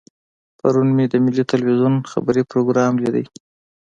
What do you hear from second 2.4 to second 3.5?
پروګرام لیدلو.